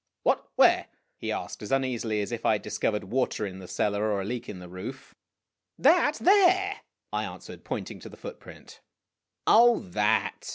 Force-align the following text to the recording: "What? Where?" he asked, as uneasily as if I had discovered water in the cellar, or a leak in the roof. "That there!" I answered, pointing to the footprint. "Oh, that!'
"What? 0.23 0.47
Where?" 0.55 0.87
he 1.19 1.31
asked, 1.31 1.61
as 1.61 1.71
uneasily 1.71 2.21
as 2.21 2.31
if 2.31 2.43
I 2.43 2.53
had 2.53 2.63
discovered 2.63 3.03
water 3.03 3.45
in 3.45 3.59
the 3.59 3.67
cellar, 3.67 4.05
or 4.11 4.19
a 4.21 4.25
leak 4.25 4.49
in 4.49 4.57
the 4.57 4.67
roof. 4.67 5.13
"That 5.77 6.15
there!" 6.15 6.77
I 7.13 7.23
answered, 7.23 7.63
pointing 7.63 7.99
to 7.99 8.09
the 8.09 8.17
footprint. 8.17 8.81
"Oh, 9.45 9.77
that!' 9.81 10.49